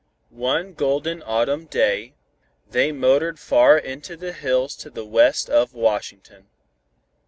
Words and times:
One 0.33 0.73
golden 0.73 1.21
autumn 1.27 1.65
day, 1.65 2.15
they 2.67 2.91
motored 2.91 3.39
far 3.39 3.77
into 3.77 4.17
the 4.17 4.33
hills 4.33 4.75
to 4.77 4.89
the 4.89 5.05
west 5.05 5.47
of 5.47 5.75
Washington. 5.75 6.47